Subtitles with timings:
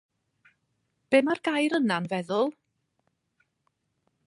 [1.11, 2.51] Be' mae'r gair yna 'n feddwl?